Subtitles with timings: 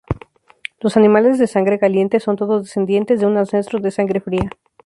[0.79, 4.49] Los animales de sangre caliente son todos descendientes de un ancestro de sangre fría.